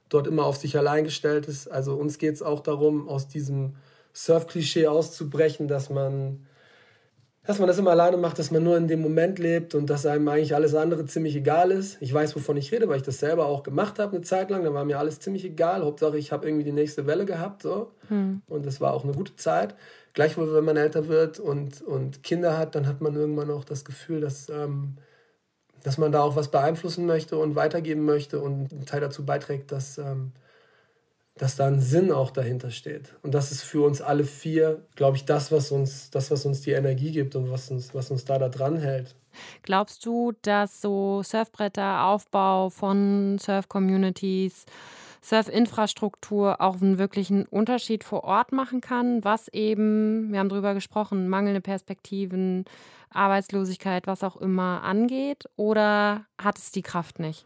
[0.09, 1.67] dort immer auf sich allein gestellt ist.
[1.67, 3.75] Also uns geht es auch darum, aus diesem
[4.17, 6.47] Surf-Klischee auszubrechen, dass man,
[7.45, 10.07] dass man das immer alleine macht, dass man nur in dem Moment lebt und dass
[10.07, 12.01] einem eigentlich alles andere ziemlich egal ist.
[12.01, 14.63] Ich weiß, wovon ich rede, weil ich das selber auch gemacht habe eine Zeit lang.
[14.63, 15.83] Da war mir alles ziemlich egal.
[15.83, 17.61] Hauptsache, ich habe irgendwie die nächste Welle gehabt.
[17.61, 17.91] So.
[18.07, 18.41] Hm.
[18.47, 19.75] Und das war auch eine gute Zeit.
[20.13, 23.85] Gleichwohl, wenn man älter wird und, und Kinder hat, dann hat man irgendwann auch das
[23.85, 24.97] Gefühl, dass, ähm,
[25.83, 29.71] dass man da auch was beeinflussen möchte und weitergeben möchte und einen Teil dazu beiträgt,
[29.71, 29.99] dass...
[29.99, 30.31] Ähm,
[31.37, 33.15] dass da ein Sinn auch dahinter steht.
[33.21, 36.61] Und das ist für uns alle vier, glaube ich, das, was uns, das, was uns
[36.61, 39.15] die Energie gibt und was uns, was uns da, da dran hält.
[39.63, 44.65] Glaubst du, dass so Surfbretter, Aufbau von Surf-Communities,
[45.21, 51.27] Surf-Infrastruktur auch einen wirklichen Unterschied vor Ort machen kann, was eben, wir haben darüber gesprochen,
[51.27, 52.65] mangelnde Perspektiven,
[53.09, 55.45] Arbeitslosigkeit, was auch immer angeht?
[55.55, 57.45] Oder hat es die Kraft nicht?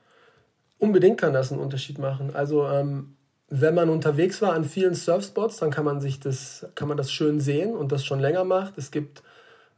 [0.79, 2.35] Unbedingt kann das einen Unterschied machen.
[2.35, 3.15] Also ähm,
[3.53, 7.11] wenn man unterwegs war an vielen Surfspots, dann kann man sich das, kann man das
[7.11, 8.77] schön sehen und das schon länger macht.
[8.77, 9.23] Es gibt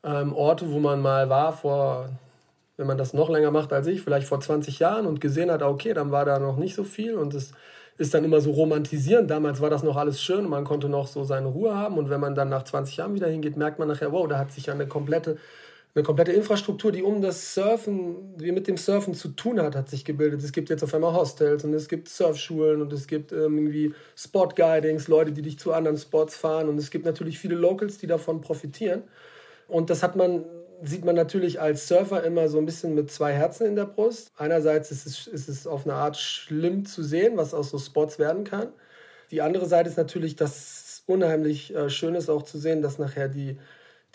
[0.03, 2.09] ähm, Orte, wo man mal war vor,
[2.77, 5.63] wenn man das noch länger macht als ich, vielleicht vor 20 Jahren und gesehen hat,
[5.63, 7.51] okay, dann war da noch nicht so viel und es
[7.97, 9.31] ist dann immer so romantisierend.
[9.31, 12.11] Damals war das noch alles schön und man konnte noch so seine Ruhe haben und
[12.11, 14.67] wenn man dann nach 20 Jahren wieder hingeht, merkt man nachher, wow, da hat sich
[14.67, 15.37] ja eine komplette
[15.95, 19.89] eine komplette Infrastruktur, die um das Surfen, die mit dem Surfen zu tun hat, hat
[19.89, 20.41] sich gebildet.
[20.41, 23.93] Es gibt jetzt auf einmal Hostels und es gibt Surfschulen und es gibt ähm, irgendwie
[24.15, 28.07] Spot-Guidings, Leute, die dich zu anderen Spots fahren und es gibt natürlich viele Locals, die
[28.07, 29.03] davon profitieren.
[29.67, 30.45] Und das hat man,
[30.81, 34.31] sieht man natürlich als Surfer immer so ein bisschen mit zwei Herzen in der Brust.
[34.35, 38.17] Einerseits ist es, ist es auf eine Art schlimm zu sehen, was aus so Spots
[38.17, 38.69] werden kann.
[39.29, 42.97] Die andere Seite ist natürlich, dass es unheimlich äh, schön ist auch zu sehen, dass
[42.97, 43.57] nachher die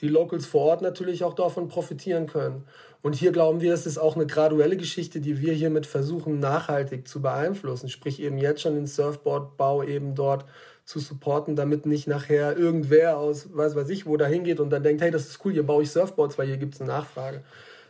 [0.01, 2.65] die Locals vor Ort natürlich auch davon profitieren können.
[3.03, 7.07] Und hier glauben wir, es ist auch eine graduelle Geschichte, die wir hiermit versuchen, nachhaltig
[7.07, 7.89] zu beeinflussen.
[7.89, 10.45] Sprich eben jetzt schon den Surfboardbau eben dort
[10.85, 14.83] zu supporten, damit nicht nachher irgendwer aus, weiß weiß ich, wo da hingeht und dann
[14.83, 17.43] denkt, hey, das ist cool, hier baue ich Surfboards, weil hier gibt es eine Nachfrage.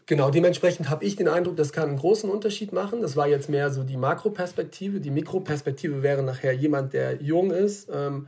[0.07, 3.03] Genau, dementsprechend habe ich den Eindruck, das kann einen großen Unterschied machen.
[3.03, 5.01] Das war jetzt mehr so die Makroperspektive.
[5.01, 8.27] Die Mikroperspektive wäre nachher jemand, der jung ist, ähm,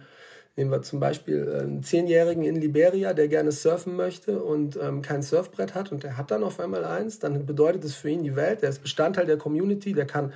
[0.56, 5.22] Nehmen wir zum Beispiel einen Zehnjährigen in Liberia, der gerne surfen möchte und ähm, kein
[5.22, 8.36] Surfbrett hat und der hat dann auf einmal eins, dann bedeutet es für ihn die
[8.36, 8.62] Welt.
[8.62, 10.32] Der ist Bestandteil der Community, der kann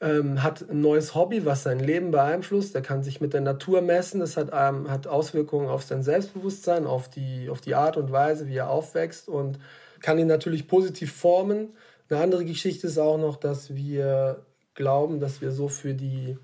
[0.00, 2.74] ähm, hat ein neues Hobby, was sein Leben beeinflusst.
[2.74, 4.20] Der kann sich mit der Natur messen.
[4.20, 8.46] Das hat, ähm, hat Auswirkungen auf sein Selbstbewusstsein, auf die, auf die Art und Weise,
[8.46, 9.58] wie er aufwächst und
[10.00, 11.74] kann ihn natürlich positiv formen.
[12.10, 16.36] Eine andere Geschichte ist auch noch, dass wir glauben, dass wir so für die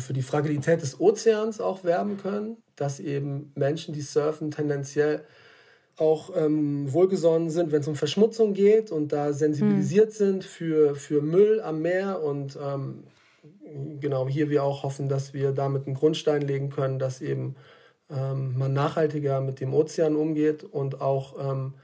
[0.00, 5.24] für die Fragilität des Ozeans auch werben können, dass eben Menschen, die surfen, tendenziell
[5.96, 10.14] auch ähm, wohlgesonnen sind, wenn es um Verschmutzung geht und da sensibilisiert mhm.
[10.14, 13.04] sind für, für Müll am Meer und ähm,
[14.00, 17.54] genau hier wir auch hoffen, dass wir damit einen Grundstein legen können, dass eben
[18.10, 21.74] ähm, man nachhaltiger mit dem Ozean umgeht und auch ähm,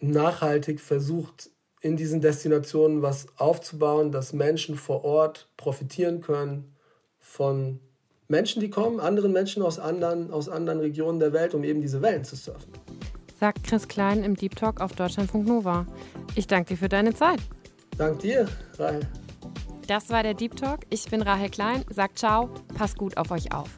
[0.00, 6.74] nachhaltig versucht, in diesen Destinationen was aufzubauen, dass Menschen vor Ort profitieren können
[7.20, 7.80] von
[8.28, 12.02] Menschen, die kommen, anderen Menschen aus anderen, aus anderen Regionen der Welt, um eben diese
[12.02, 12.72] Wellen zu surfen.
[13.40, 15.86] Sagt Chris Klein im Deep Talk auf Deutschlandfunk Nova.
[16.34, 17.40] Ich danke dir für deine Zeit.
[17.96, 18.46] Dank dir,
[18.78, 19.00] Rahel.
[19.86, 20.80] Das war der Deep Talk.
[20.90, 21.84] Ich bin Rahel Klein.
[21.90, 23.70] Sagt ciao, passt gut auf euch auf.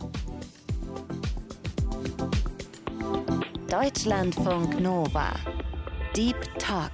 [3.69, 5.33] Deutschlandfunk Nova.
[6.17, 6.91] Deep Talk.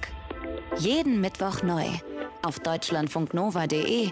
[0.77, 1.85] Jeden Mittwoch neu.
[2.43, 4.11] Auf deutschlandfunknova.de